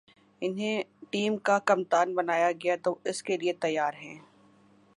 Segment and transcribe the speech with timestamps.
[0.41, 0.81] انہیں
[1.11, 4.17] ٹیم کا کپتان بنایا گیا تو وہ اس کے لیے تیار ہیں